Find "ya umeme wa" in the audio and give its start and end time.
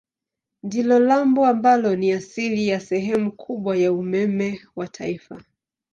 3.77-4.87